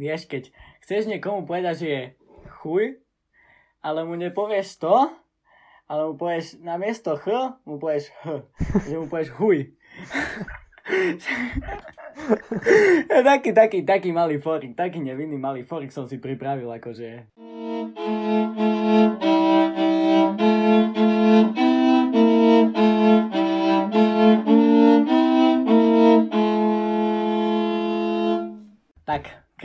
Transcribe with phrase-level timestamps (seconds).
[0.00, 0.52] vieš, keď
[0.84, 2.02] chceš niekomu povedať, že je
[2.60, 3.00] chuj,
[3.82, 5.10] ale mu nepovieš to,
[5.86, 7.26] ale mu povieš namiesto ch,
[7.66, 8.24] mu povieš h,
[8.86, 9.58] že mu povieš huj.
[13.26, 17.26] taký, taký, taký malý forik, taký nevinný malý forik som si pripravil, akože.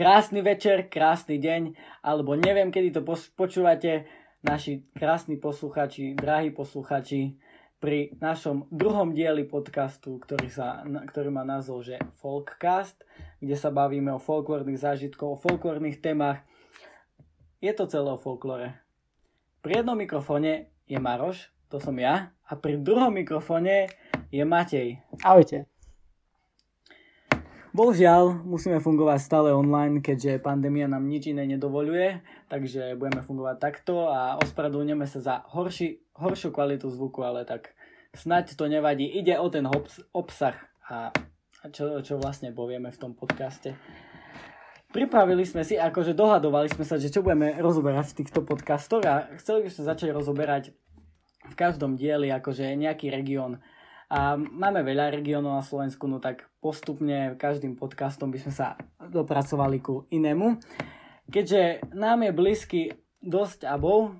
[0.02, 3.06] Krásny večer, krásny deň, alebo neviem, kedy to
[3.38, 4.10] počúvate,
[4.42, 7.38] naši krásni posluchači, drahí posluchači,
[7.82, 13.02] pri našom druhom dieli podcastu, ktorý, sa, ktorý má názov, že Folkcast,
[13.42, 16.46] kde sa bavíme o folklórnych zážitkoch, o folklórnych témach.
[17.58, 18.78] Je to celé o folklore.
[19.66, 23.90] Pri jednom mikrofóne je Maroš, to som ja, a pri druhom mikrofóne
[24.30, 25.02] je Matej.
[25.26, 25.71] Ahojte.
[27.72, 32.20] Bohužiaľ, musíme fungovať stále online, keďže pandémia nám nič iné nedovoluje,
[32.52, 37.72] takže budeme fungovať takto a ospravedlňujeme sa za horší, horšiu kvalitu zvuku, ale tak
[38.12, 39.08] snaď to nevadí.
[39.08, 39.64] Ide o ten
[40.12, 40.52] obsah
[40.84, 41.16] a
[41.72, 43.72] čo, čo vlastne povieme v tom podcaste.
[44.92, 49.32] Pripravili sme si, akože dohadovali sme sa, že čo budeme rozoberať v týchto podcastoch a
[49.40, 50.64] chceli by sme začať rozoberať
[51.48, 53.64] v každom dieli akože nejaký región
[54.12, 59.80] a máme veľa regiónov na Slovensku, no tak postupne každým podcastom by sme sa dopracovali
[59.80, 60.60] ku inému.
[61.32, 62.80] Keďže nám je blízky
[63.24, 64.12] dosť abov,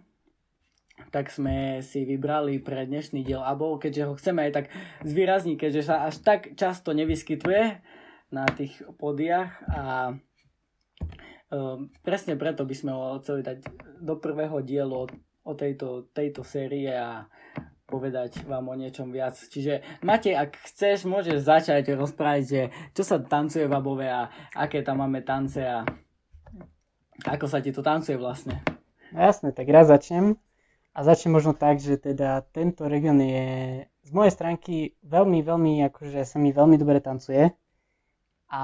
[1.13, 4.67] tak sme si vybrali pre dnešný diel abov, keďže ho chceme aj tak
[5.05, 7.85] zvýrazniť, keďže sa až tak často nevyskytuje
[8.33, 10.17] na tých podiach a
[11.53, 13.61] um, presne preto by sme ho chceli dať
[14.01, 15.05] do prvého dielu o,
[15.45, 17.29] o tejto, tejto série a
[17.93, 19.37] povedať vám o niečom viac.
[19.37, 22.61] Čiže Matej, ak chceš, môžeš začať rozprávať, že
[22.97, 25.85] čo sa tancuje v Above a aké tam máme tance a
[27.29, 28.65] ako sa ti to tancuje vlastne.
[29.13, 30.41] No jasne, tak raz začnem.
[30.93, 36.21] A začnem možno tak, že teda tento región je z mojej stránky veľmi, veľmi, akože
[36.25, 37.53] sa mi veľmi dobre tancuje.
[38.53, 38.63] A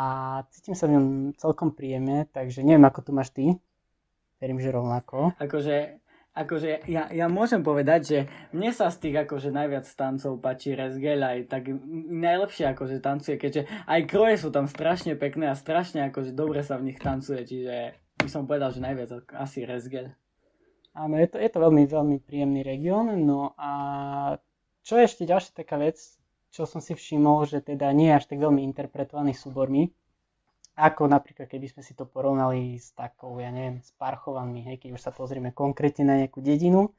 [0.52, 1.06] cítim sa v ňom
[1.41, 3.56] celkom príjemne, takže neviem, ako to máš ty.
[4.36, 5.32] Verím, že rovnako.
[5.41, 6.04] Akože
[6.38, 8.19] akože ja, ja môžem povedať, že
[8.54, 11.75] mne sa z tých akože najviac tancov páči Resgel aj tak
[12.15, 16.78] najlepšie akože tancuje, keďže aj kroje sú tam strašne pekné a strašne akože dobre sa
[16.78, 20.15] v nich tancuje, čiže by som povedal, že najviac asi Resgel.
[20.94, 23.72] Áno, je to, je to veľmi, veľmi príjemný región, no a
[24.82, 25.99] čo je ešte ďalšia taká vec,
[26.50, 29.94] čo som si všimol, že teda nie je až tak veľmi interpretovaný súbormi,
[30.78, 34.94] ako napríklad, keby sme si to porovnali s takou, ja neviem, s parchovanmi, hej, keď
[34.94, 36.94] už sa pozrieme konkrétne na nejakú dedinu,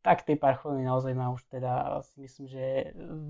[0.00, 2.64] tak tej parchovany naozaj má už teda, si myslím, že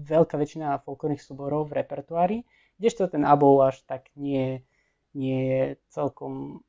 [0.07, 2.39] veľká väčšina folklórnych súborov v repertoári,
[2.79, 4.63] kdežto ten abov až tak nie,
[5.11, 6.63] nie je celkom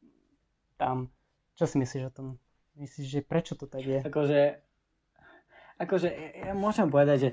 [0.82, 1.14] tam.
[1.58, 2.28] Čo si myslíš o tom?
[2.76, 4.02] Myslíš, že prečo to tak je?
[4.02, 4.65] Akože
[5.80, 6.10] akože
[6.48, 7.30] ja môžem povedať, že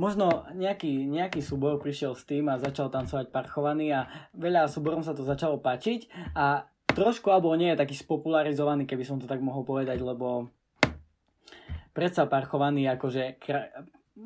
[0.00, 5.12] možno nejaký, nejaký súbor prišiel s tým a začal tancovať parchovaný a veľa súborom sa
[5.12, 9.62] to začalo páčiť a trošku alebo nie je taký spopularizovaný, keby som to tak mohol
[9.62, 10.50] povedať, lebo
[11.94, 13.38] predsa parchovaný akože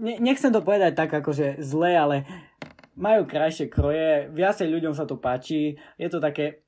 [0.01, 2.17] ne, nechcem to povedať tak akože zle, ale
[2.95, 6.65] majú krajšie kroje, viacej ľuďom sa to páči, je to také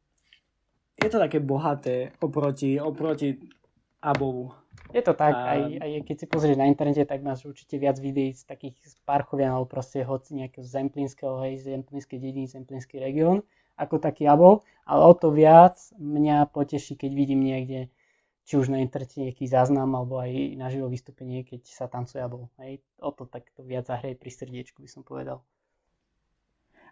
[0.96, 3.36] je to také bohaté oproti, oproti
[4.00, 4.48] Abovu.
[4.94, 5.58] Je to tak, a...
[5.58, 8.94] aj, aj keď si pozrieš na internete, tak máš určite viac videí z takých z
[9.02, 13.42] Parchovian alebo proste hoci nejakého Zemplínskeho, hej, Zemplínskej dediny, Zemplínsky región,
[13.76, 17.90] ako taký Abov, ale o to viac mňa poteší, keď vidím niekde,
[18.46, 22.48] či už na internete nejaký záznam, alebo aj na živo vystúpenie, keď sa tancuje Abov.
[22.62, 25.42] Hej, o to takto viac zahrie pri srdiečku, by som povedal.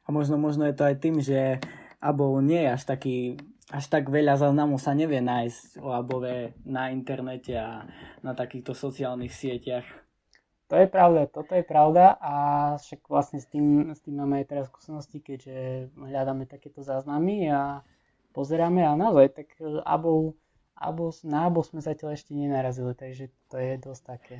[0.04, 1.62] A možno, možno je to aj tým, že
[2.04, 3.40] Abov nie až taký
[3.72, 7.88] až tak veľa záznamov sa nevie nájsť o Above na internete a
[8.20, 9.88] na takýchto sociálnych sieťach.
[10.68, 12.34] To je pravda, toto je pravda a
[12.80, 17.84] však vlastne s tým, s tým máme aj teraz skúsenosti, keďže hľadáme takéto záznamy a
[18.32, 19.48] pozeráme a naozaj tak
[19.84, 20.36] Abov,
[20.76, 24.36] Abov, na Abov sme zatiaľ ešte nenarazili, takže to je dosť také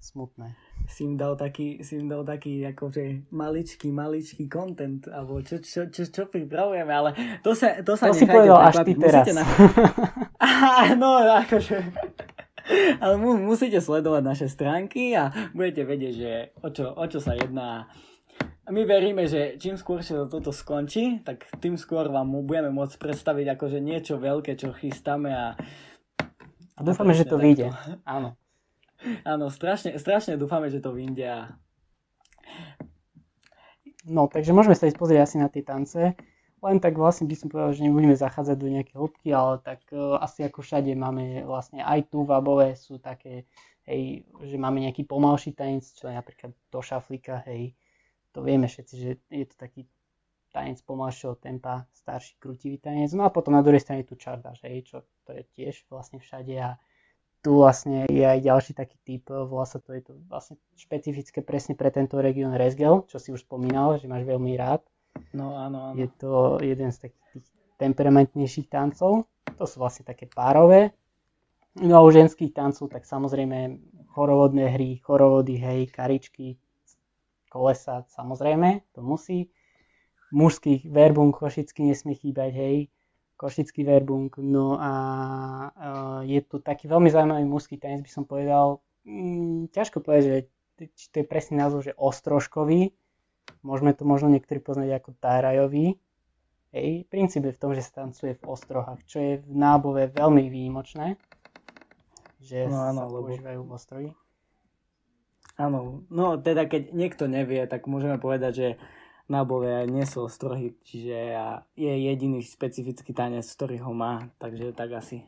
[0.00, 0.54] smutné.
[0.86, 5.90] Si im dal taký, si im dal taký akože maličký, maličký content, alebo čo, čo,
[5.90, 7.10] čo, čo pripravujeme, ale
[7.42, 9.26] to sa, to sa to si povedal až ty teraz.
[9.34, 9.42] Na...
[11.02, 11.76] no, akože...
[12.98, 16.32] Ale mu, musíte sledovať naše stránky a budete vedieť, že
[16.62, 17.86] o čo, o čo sa jedná.
[18.66, 22.98] A my veríme, že čím skôr sa toto skončí, tak tým skôr vám budeme môcť
[22.98, 25.54] predstaviť akože niečo veľké, čo chystáme a...
[26.76, 27.70] A dúfame, že to vyjde.
[28.02, 28.34] Áno.
[29.32, 31.40] Áno, strašne, strašne dúfame, že to vyjde a...
[34.06, 36.14] No, takže môžeme sa ísť pozrieť asi na tie tance.
[36.62, 40.22] len tak vlastne by som povedal, že nebudeme zachádzať do nejaké hĺbky, ale tak uh,
[40.22, 43.50] asi ako všade máme vlastne aj tu v Above sú také,
[43.86, 47.74] hej, že máme nejaký pomalší tanec, čo je napríklad do šaflika, hej,
[48.30, 49.90] to vieme všetci, že je to taký
[50.54, 53.12] tanec pomalšieho tempa, starší krutivý tanec.
[53.12, 56.54] No a potom na druhej strane tu čardaš, hej, čo to je tiež vlastne všade
[56.56, 56.80] a
[57.42, 61.78] tu vlastne je aj ďalší taký typ, volá sa to, je to vlastne špecifické presne
[61.78, 64.82] pre tento región Resgel, čo si už spomínal, že máš veľmi rád.
[65.32, 65.96] No áno, áno.
[65.96, 67.46] Je to jeden z takých tých
[67.80, 69.30] temperamentnejších tancov.
[69.56, 70.92] To sú vlastne také párové.
[71.76, 73.78] No a u ženských tancov, tak samozrejme
[74.16, 76.56] chorovodné hry, chorovody, hej, karičky,
[77.52, 79.52] kolesa, samozrejme, to musí.
[80.32, 82.76] Mužských verbung košický nesmie chýbať, hej,
[83.36, 84.32] košický verbung.
[84.40, 84.92] No a
[85.70, 88.80] uh, je tu taký veľmi zaujímavý mužský tanec, by som povedal.
[89.04, 90.36] Mm, ťažko povedať, že
[90.92, 92.92] či to je presný názov, že ostrožkový,
[93.62, 95.98] Môžeme to možno niektorí poznať ako Tárajový.
[96.74, 100.50] Hej, princíp je v tom, že sa tancuje v ostrohách, čo je v nábove veľmi
[100.50, 101.16] výnimočné,
[102.42, 104.10] že no, áno, sa používajú v ostroji.
[105.56, 108.68] Áno, no teda keď niekto nevie, tak môžeme povedať, že
[109.28, 111.36] nábove nie sú ostrohy, čiže
[111.74, 115.26] je jediný specifický tanec, ktorý ho má, takže tak asi.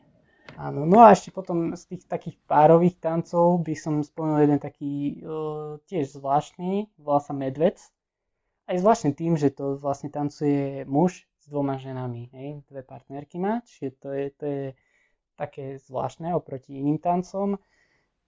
[0.57, 5.21] Áno, no a ešte potom z tých takých párových tancov by som spomenul jeden taký
[5.21, 7.77] uh, tiež zvláštny, volá sa Medvec
[8.69, 13.65] aj zvláštne tým, že to vlastne tancuje muž s dvoma ženami, hej, dve partnerky má,
[13.65, 14.63] čiže to je, to je
[15.33, 17.57] také zvláštne oproti iným tancom.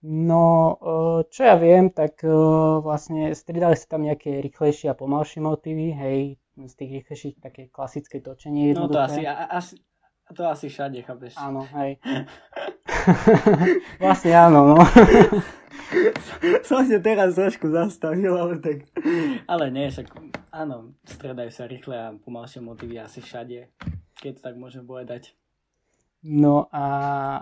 [0.02, 2.34] No, e, čo ja viem, tak e,
[2.82, 8.18] vlastne stridali sa tam nejaké rýchlejšie a pomalšie motívy, hej, z tých rýchlejších také klasické
[8.18, 8.90] točenie jednoduché.
[8.90, 9.74] No to asi, asi,
[10.34, 11.38] to asi všade, chápeš?
[11.38, 12.02] Áno, hej.
[14.02, 14.78] vlastne áno, no.
[16.66, 18.90] som sa teraz trošku zastavil, ale tak...
[19.46, 20.10] Ale nie, však
[20.50, 23.70] áno, stredajú sa rýchle a pomalšie motívy asi všade,
[24.18, 25.38] keď to tak môžem povedať.
[26.22, 26.86] No a,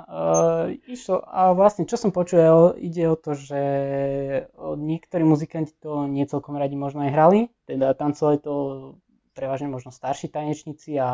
[0.09, 3.61] uh, išlo, a vlastne čo som počul, ide o to, že
[4.57, 8.55] niektorí muzikanti to nie celkom radi možno aj hrali, teda tancovali to
[9.37, 11.09] prevažne možno starší tanečníci a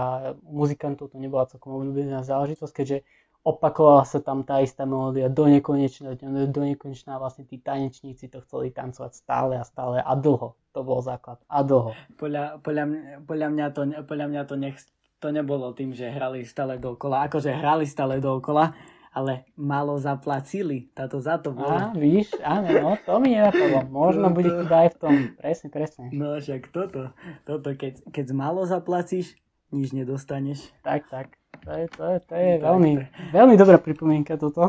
[0.46, 2.98] u muzikantov to nebola celkom obľúbená záležitosť, keďže
[3.46, 6.18] opakovala sa tam tá istá melódia do nekonečna,
[6.50, 10.58] do nekonečna vlastne tí tanečníci to chceli tancovať stále a stále a dlho.
[10.74, 11.38] To bol základ.
[11.46, 11.94] A dlho.
[12.18, 14.76] Podľa, podľa, mňa, podľa mňa, to, podľa mňa to, nech,
[15.18, 17.26] to nebolo tým, že hrali stále dookola.
[17.28, 18.76] Akože hrali stále dookola,
[19.16, 20.92] ale malo zaplatili.
[20.92, 21.72] Táto za to bolo.
[21.72, 23.88] Á, víš, áno, no, to mi nenapadlo.
[23.88, 25.14] Možno bude chyba aj v tom.
[25.40, 26.04] Presne, presne.
[26.12, 27.16] No však toto,
[27.48, 29.32] toto keď, keď málo zaplatíš,
[29.72, 30.68] nič nedostaneš.
[30.84, 31.32] Tak, tak.
[31.64, 32.92] To je, to je, to je veľmi,
[33.32, 34.68] veľmi dobrá pripomienka toto.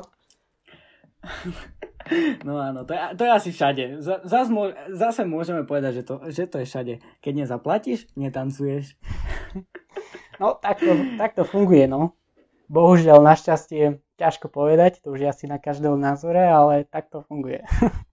[2.48, 3.84] No áno, to je, to je asi všade.
[4.00, 4.48] Zas,
[4.96, 6.94] zase môžeme povedať, že to, že to je všade.
[7.20, 8.96] Keď nezaplatíš, netancuješ.
[10.38, 12.14] No, tak to, tak to funguje, no.
[12.70, 17.64] Bohužiaľ, našťastie, ťažko povedať, to už je asi na každého názore, ale tak to funguje.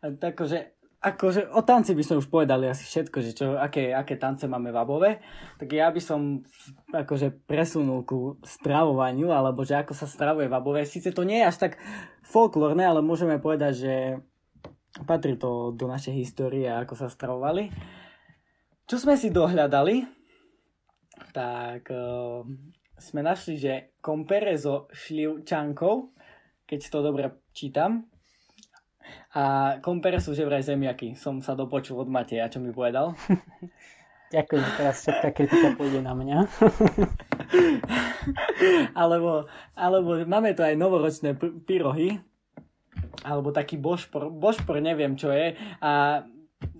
[0.00, 4.44] Takže akože o tanci by sme už povedali asi všetko, že čo, aké, aké tance
[4.44, 5.10] máme v Above,
[5.56, 6.44] tak ja by som
[6.92, 10.84] akože presunul ku stravovaniu, alebo že ako sa stravuje v Above.
[10.84, 11.72] Sice to nie je až tak
[12.24, 13.94] folklórne, ale môžeme povedať, že
[15.08, 17.72] patrí to do našej histórie, ako sa stravovali.
[18.90, 20.02] Čo sme si dohľadali,
[21.30, 22.42] tak uh,
[22.98, 26.10] sme našli, že kompere so šlivčankou,
[26.66, 28.10] keď to dobre čítam,
[29.38, 31.14] a kompere sú že vraj zemiaky.
[31.14, 33.14] Som sa dopočul od Mateja, čo mi povedal.
[34.34, 36.38] Ďakujem, teraz všetká kritika pôjde na mňa.
[38.98, 39.46] alebo,
[39.78, 42.18] alebo máme tu aj novoročné pyrohy,
[43.22, 46.22] alebo taký bošpor, bošpor neviem čo je a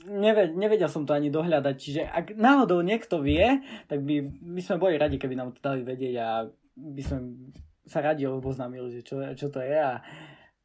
[0.07, 4.77] neved, nevedel som to ani dohľadať, čiže ak náhodou niekto vie, tak by, by sme
[4.79, 6.29] boli radi, keby nám to dali vedieť a
[6.77, 7.19] by sme
[7.85, 9.99] sa radi oboznámili, že čo, čo to je a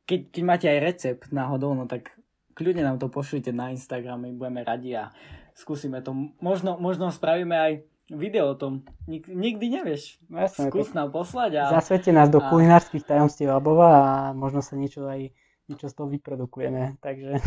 [0.05, 2.13] keď, keď máte aj recept náhodou, no tak
[2.53, 5.09] kľudne nám to pošlite na Instagram, my budeme radi a
[5.57, 6.13] skúsime to.
[6.39, 7.73] Možno, možno spravíme aj
[8.13, 8.85] video o tom.
[9.09, 10.21] Nik, nikdy nevieš.
[10.29, 11.57] No, jasne, Skús nám poslať.
[11.57, 12.47] A, Zasvete nás do a...
[12.53, 14.05] kulinárskych tajomstiev Abova a
[14.37, 15.33] možno sa niečo aj
[15.65, 17.01] niečo z toho vyprodukujeme.
[17.01, 17.41] Takže...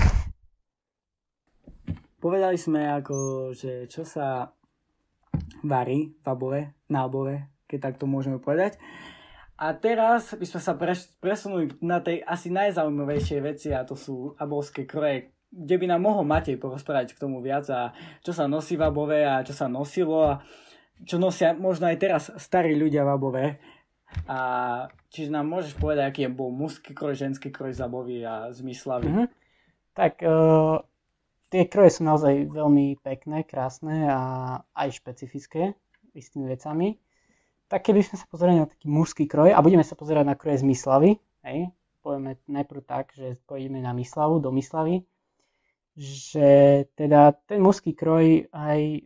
[2.19, 4.51] Povedali sme ako, že čo sa
[5.63, 6.61] varí v Above,
[6.91, 8.75] na Above, keď tak to môžeme povedať.
[9.59, 10.79] A teraz by sme sa
[11.19, 16.23] presunuli na tej asi najzaujímavejšej veci a to sú abovské kroje, kde by nám mohol
[16.23, 17.91] Matej porozprávať k tomu viac a
[18.23, 20.43] čo sa nosí v Above a čo sa nosilo a
[21.03, 23.47] čo nosia možno aj teraz starí ľudia v Above.
[24.27, 24.39] A
[25.13, 28.65] čiže nám môžeš povedať, aký je bol mužský kroj, ženský kroj z Abovy a z
[28.65, 29.09] Myslavy.
[29.11, 29.27] Mm-hmm.
[29.93, 30.81] Tak uh,
[31.49, 34.21] tie kroje sú naozaj veľmi pekné, krásne a
[34.77, 35.73] aj špecifické
[36.13, 37.01] istými vecami.
[37.69, 40.65] Tak keby sme sa pozerali na taký mužský kroj a budeme sa pozerať na kroje
[40.65, 41.11] z Myslavy,
[41.45, 41.69] hej,
[42.01, 45.05] povieme najprv tak, že pôjdeme na Myslavu, do Myslavy,
[45.99, 49.01] že teda ten mužský kroj aj e,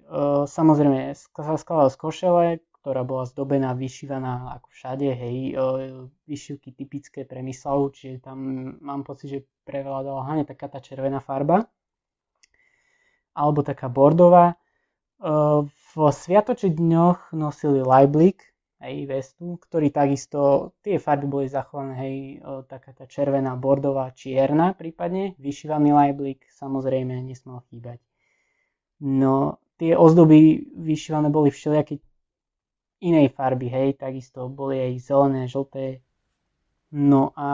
[0.46, 2.46] samozrejme sa skladal z košele,
[2.82, 5.66] ktorá bola zdobená, vyšívaná ako všade, hej, e,
[6.30, 8.38] vyšivky typické pre Myslavu, čiže tam
[8.78, 11.66] mám pocit, že prevládala hlavne taká tá červená farba
[13.32, 14.56] alebo taká bordová.
[15.18, 18.42] V sviatočných dňoch nosili lajblik,
[18.82, 22.16] hej, vestu, ktorý takisto, tie farby boli zachované, hej,
[22.66, 28.02] taká tá červená, bordová, čierna prípadne, vyšívaný lajblik, samozrejme nesmal chýbať.
[28.98, 32.02] No, tie ozdoby vyšívané boli všelijaké
[33.02, 36.02] inej farby, hej, takisto boli aj zelené, žlté.
[36.90, 37.48] No a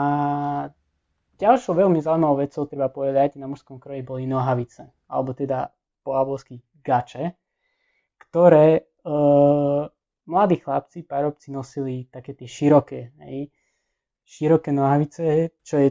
[1.37, 5.73] ďalšou veľmi zaujímavou vecou treba povedať, na mužskom kroji boli nohavice, alebo teda
[6.05, 7.33] po albovsky gače,
[8.29, 8.81] ktoré e,
[10.29, 13.49] mladí chlapci, parobci nosili také tie široké, hej,
[14.29, 15.89] široké nohavice, čo je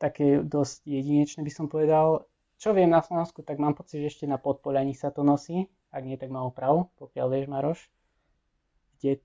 [0.00, 2.24] také dosť jedinečné by som povedal.
[2.56, 6.02] Čo viem na Slovensku, tak mám pocit, že ešte na podpoľaní sa to nosí, ak
[6.06, 7.80] nie, tak má oprav, pokiaľ vieš, Maroš.
[9.00, 9.20] Kde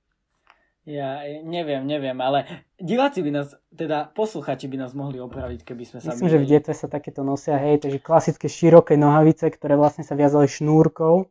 [0.85, 2.45] ja neviem, neviem, ale
[2.77, 6.13] diváci by nás, teda posluchači by nás mohli opraviť, keby sme sa...
[6.13, 10.13] Myslím, že v detve sa takéto nosia, hej, takže klasické široké nohavice, ktoré vlastne sa
[10.13, 11.25] viazali šnúrkou.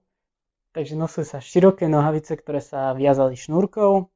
[0.75, 4.11] Takže nosili sa široké nohavice, ktoré sa viazali šnúrkou.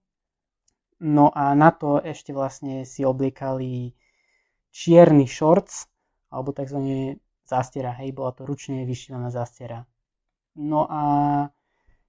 [0.98, 3.94] No a na to ešte vlastne si obliekali
[4.74, 5.86] čierny shorts,
[6.34, 7.14] alebo tzv.
[7.46, 9.86] zástiera, hej, bola to ručne vyšívaná zástiera.
[10.58, 11.02] No a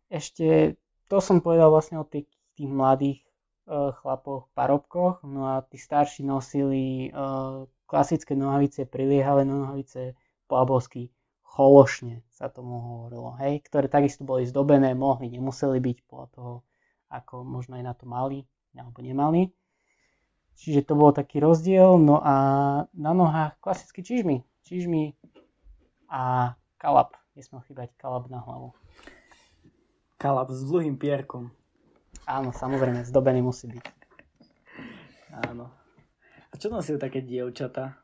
[0.09, 2.25] ešte, to som povedal vlastne o tých
[2.59, 3.23] tých mladých
[3.71, 10.19] uh, chlapoch parobkoch, no a tí starší nosili uh, klasické nohavice, priliehavé nohavice
[10.51, 11.09] po abovsky
[11.49, 16.53] chološne sa tomu hovorilo, hej, ktoré takisto boli zdobené, mohli, nemuseli byť podľa toho,
[17.09, 18.45] ako možno aj na to mali
[18.77, 19.49] alebo nemali.
[20.59, 22.35] Čiže to bol taký rozdiel, no a
[22.91, 25.15] na nohách klasicky čižmy, čižmy
[26.11, 28.75] a kalap, nesmel chýbať kalap na hlavu.
[30.19, 31.51] Kalap s dlhým pierkom.
[32.29, 33.85] Áno, samozrejme, zdobený musí byť.
[35.49, 35.73] Áno.
[36.49, 37.97] A čo nosili také dievčatá?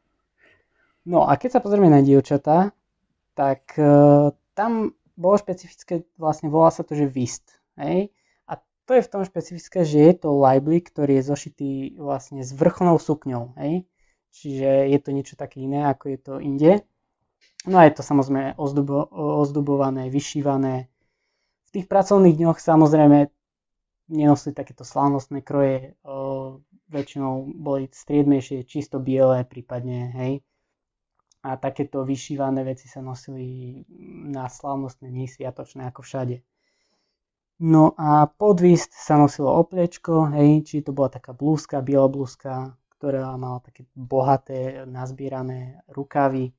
[1.05, 2.74] No a keď sa pozrieme na dievčatá,
[3.38, 7.62] tak uh, tam bolo špecifické, vlastne volá sa to, že vist.
[7.77, 8.10] Hej?
[8.50, 8.58] A
[8.89, 12.98] to je v tom špecifické, že je to libly, ktorý je zošitý vlastne s vrcholnou
[12.98, 13.53] sukňou.
[13.62, 13.86] Hej?
[14.34, 16.82] Čiže je to niečo také iné, ako je to inde.
[17.70, 20.89] No a je to samozrejme ozdubo, ozdubované, vyšívané.
[21.65, 23.34] V tých pracovných dňoch samozrejme
[24.07, 25.97] nenosili takéto slávnostné kroje,
[26.89, 30.33] väčšinou boli striedmejšie, čisto biele prípadne, hej.
[31.45, 33.81] A takéto vyšívané veci sa nosili
[34.33, 36.41] na slávnostné dni sviatočné ako všade.
[37.62, 43.31] No a podvist sa nosilo opliečko, hej, či to bola taká blúzka, biela blúzka, ktorá
[43.38, 46.51] mala také bohaté, nazbierané rukavy.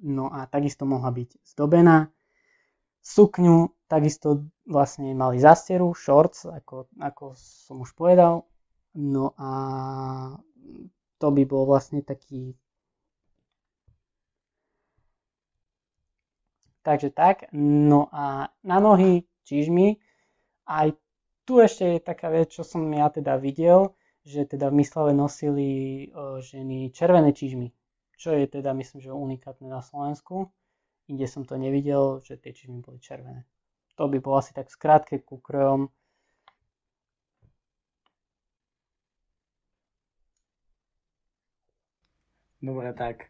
[0.00, 2.08] No a takisto mohla byť zdobená.
[3.00, 8.46] Sukňu takisto vlastne mali zastieru, shorts, ako, ako som už povedal.
[8.94, 9.50] No a
[11.18, 12.54] to by bol vlastne taký
[16.80, 20.00] Takže tak, no a na nohy čižmy.
[20.64, 20.88] Aj
[21.44, 23.92] tu ešte je taká vec, čo som ja teda videl,
[24.24, 25.68] že teda v Myslave nosili
[26.12, 27.68] o, ženy červené čižmy,
[28.16, 30.48] čo je teda myslím, že unikátne na Slovensku.
[31.10, 33.42] Inde som to nevidel, že tie čižmy boli červené.
[33.98, 35.90] To by bolo asi tak skrátke ku krojom.
[42.62, 43.26] Dobre, tak.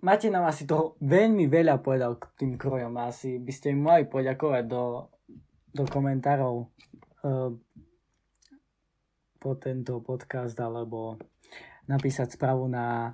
[0.00, 2.96] Máte nám asi toho veľmi veľa povedal k tým krojom.
[2.96, 5.12] Asi by ste mi mali poďakovať do,
[5.76, 7.52] do komentárov uh,
[9.36, 11.20] po tento podcast alebo
[11.84, 13.12] napísať správu na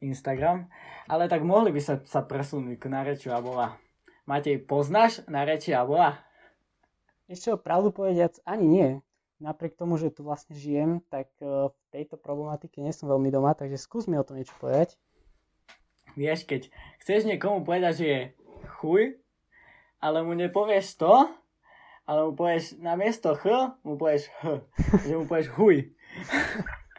[0.00, 0.70] Instagram.
[1.10, 3.78] Ale tak mohli by sa, sa presunúť k narečiu a bola
[4.28, 6.20] Matej, poznáš a bola?
[7.32, 8.88] Ešte pravdu povediac, ani nie.
[9.40, 13.56] Napriek tomu, že tu vlastne žijem, tak e, v tejto problematike nie som veľmi doma,
[13.56, 15.00] takže skús mi o tom niečo povedať.
[16.12, 16.68] Vieš, keď
[17.00, 18.20] chceš niekomu povedať, že je
[18.80, 19.16] chuj,
[19.96, 21.32] ale mu nepovieš to,
[22.04, 23.48] ale mu povieš na miesto ch,
[23.80, 24.60] mu povieš h,
[25.08, 25.88] že mu povieš huj.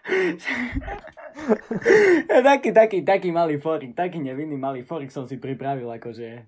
[2.49, 6.45] taký, taký, taký malý forik, taký nevinný malý forik som si pripravil, akože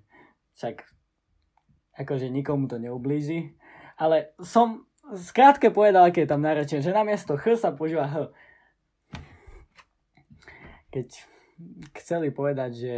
[0.55, 0.83] však
[2.01, 3.55] akože nikomu to neublíži.
[3.99, 8.15] Ale som skrátke povedal, aké je tam narečenie, že namiesto ch sa používa h.
[10.91, 11.07] Keď
[12.01, 12.95] chceli povedať, že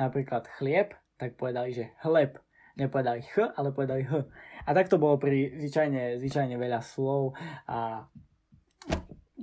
[0.00, 2.38] napríklad chlieb, tak povedali, že hleb.
[2.72, 4.24] Nepovedali ch, ale povedali h.
[4.64, 7.36] A tak to bolo pri zvyčajne, zvyčajne veľa slov
[7.68, 8.08] a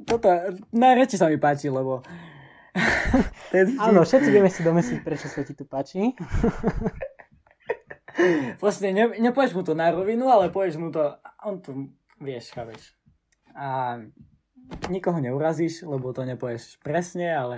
[0.06, 0.30] toto,
[0.74, 2.02] na reči sa mi páči, lebo
[3.86, 6.14] Áno, všetci vieme si domyslieť, prečo sa ti tu páči.
[8.62, 11.88] Proste ne, nepovieš mu to na rovinu, ale povieš mu to, on to
[12.20, 12.94] vieš, chápeš.
[13.56, 13.98] A
[14.92, 17.56] nikoho neurazíš, lebo to nepovieš presne, ale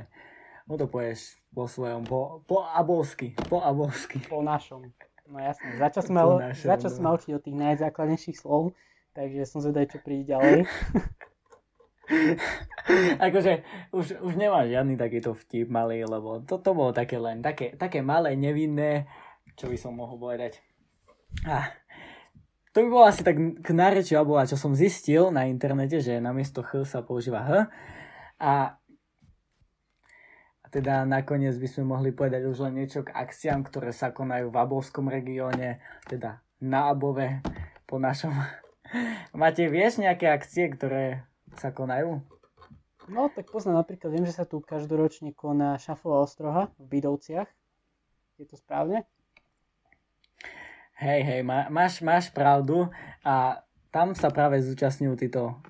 [0.69, 4.21] mu to povieš po svojom, po, po abolsky, po abolsky.
[4.29, 4.93] Po našom.
[5.31, 6.21] No jasne, začal sme,
[6.55, 7.15] začal sme no.
[7.15, 8.75] učiť o tých najzákladnejších slov,
[9.15, 10.67] takže som zvedavý, čo príde ďalej.
[13.27, 17.77] akože už, už nemá žiadny takýto vtip malý, lebo to, to bolo také len, také,
[17.77, 19.07] také malé, nevinné,
[19.55, 20.59] čo by som mohol povedať.
[21.47, 21.71] Ah,
[22.71, 26.63] to by bolo asi tak k nárečiu alebo čo som zistil na internete, že namiesto
[26.63, 27.51] ch sa používa h.
[28.41, 28.79] A,
[30.63, 34.51] a teda nakoniec by sme mohli povedať už len niečo k akciám, ktoré sa konajú
[34.51, 37.43] v Abovskom regióne, teda na Above
[37.87, 38.31] po našom.
[39.39, 41.27] Máte, vieš nejaké akcie, ktoré
[41.61, 42.17] sa konajú?
[43.05, 47.49] No, tak poznám napríklad, viem, že sa tu každoročne koná šafová ostroha v Bidovciach.
[48.41, 49.05] Je to správne?
[50.97, 52.89] Hej, hej, má, máš, máš pravdu
[53.21, 53.61] a
[53.93, 55.61] tam sa práve zúčastňujú títo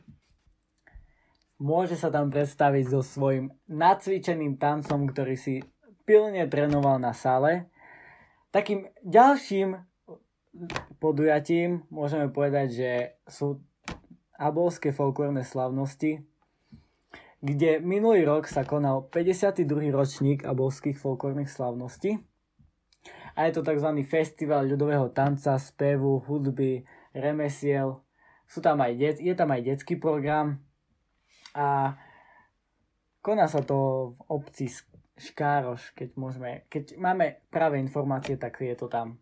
[1.62, 5.62] môže sa tam predstaviť so svojím nacvičeným tancom, ktorý si
[6.10, 7.69] pilne trénoval na sále.
[8.50, 9.77] Takým ďalším
[10.98, 12.91] podujatím môžeme povedať, že
[13.29, 13.62] sú
[14.41, 16.25] abolské folklórne slavnosti,
[17.41, 19.93] kde minulý rok sa konal 52.
[19.93, 22.17] ročník abolských folklórnych slavností.
[23.38, 23.89] A je to tzv.
[24.01, 26.81] festival ľudového tanca, spevu, hudby,
[27.13, 28.01] remesiel.
[28.50, 30.60] Sú tam aj det, je tam aj detský program.
[31.55, 31.95] A
[33.24, 34.67] koná sa to v obci
[35.21, 39.21] Škároš, keď, môžeme, keď máme práve informácie, tak je to tam.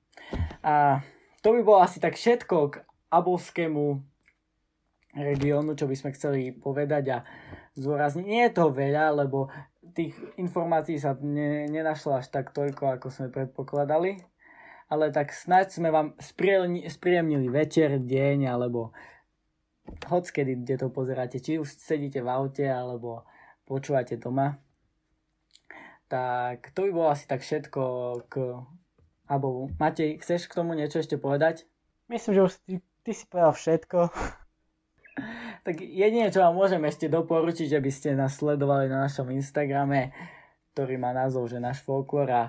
[0.63, 1.03] A
[1.43, 2.73] to by bolo asi tak všetko k
[3.11, 3.99] abolskému
[5.15, 7.17] regiónu, čo by sme chceli povedať a
[7.73, 8.25] zdôrazniť.
[8.25, 9.49] Nie je toho veľa, lebo
[9.97, 14.21] tých informácií sa ne, nenašlo až tak toľko, ako sme predpokladali.
[14.89, 16.17] Ale tak snáď sme vám
[16.89, 18.93] spríjemnili večer, deň, alebo
[20.10, 21.38] hockedy, kde to pozeráte.
[21.38, 23.25] Či už sedíte v aute, alebo
[23.69, 24.57] počúvate doma.
[26.10, 27.81] Tak to by bolo asi tak všetko
[28.34, 28.65] k
[29.29, 29.69] Abovu.
[29.77, 31.69] Matej, chceš k tomu niečo ešte povedať?
[32.10, 32.73] Myslím, že už ty,
[33.05, 34.10] ty si povedal všetko
[35.65, 40.12] tak jedine, čo vám môžem ešte doporučiť, aby ste nás sledovali na našom Instagrame,
[40.73, 42.43] ktorý má názov, že náš folklor a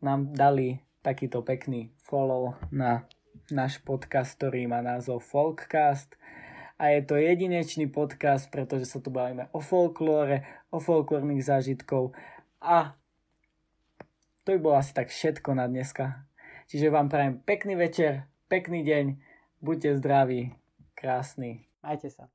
[0.00, 3.06] nám dali takýto pekný follow na
[3.52, 6.18] náš podcast, ktorý má názov Folkcast.
[6.76, 12.12] A je to jedinečný podcast, pretože sa tu bavíme o folklóre, o folklórnych zážitkov
[12.60, 12.98] a
[14.46, 16.22] to by bolo asi tak všetko na dneska.
[16.70, 19.04] Čiže vám prajem pekný večer, pekný deň,
[19.58, 20.54] buďte zdraví,
[20.94, 21.66] krásny.
[21.86, 22.26] Majte sa.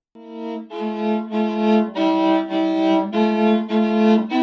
[3.11, 4.40] thank you